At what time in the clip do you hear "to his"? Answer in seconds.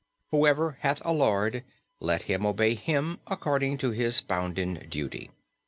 3.77-4.19